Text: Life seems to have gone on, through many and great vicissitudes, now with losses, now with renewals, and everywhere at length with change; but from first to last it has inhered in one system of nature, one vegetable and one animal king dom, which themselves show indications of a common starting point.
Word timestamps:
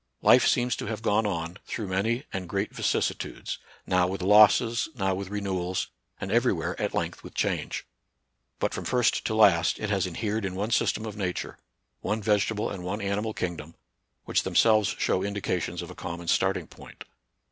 Life 0.23 0.47
seems 0.47 0.75
to 0.77 0.87
have 0.87 1.03
gone 1.03 1.27
on, 1.27 1.57
through 1.67 1.85
many 1.85 2.23
and 2.33 2.49
great 2.49 2.73
vicissitudes, 2.73 3.59
now 3.85 4.07
with 4.07 4.23
losses, 4.23 4.89
now 4.95 5.13
with 5.13 5.29
renewals, 5.29 5.89
and 6.19 6.31
everywhere 6.31 6.75
at 6.81 6.95
length 6.95 7.23
with 7.23 7.35
change; 7.35 7.85
but 8.57 8.73
from 8.73 8.83
first 8.83 9.23
to 9.25 9.35
last 9.35 9.77
it 9.77 9.91
has 9.91 10.07
inhered 10.07 10.43
in 10.43 10.55
one 10.55 10.71
system 10.71 11.05
of 11.05 11.15
nature, 11.17 11.59
one 11.99 12.19
vegetable 12.23 12.71
and 12.71 12.83
one 12.83 12.99
animal 12.99 13.35
king 13.35 13.57
dom, 13.57 13.75
which 14.25 14.41
themselves 14.41 14.95
show 14.97 15.21
indications 15.21 15.83
of 15.83 15.91
a 15.91 15.95
common 15.95 16.27
starting 16.27 16.65
point. 16.65 17.03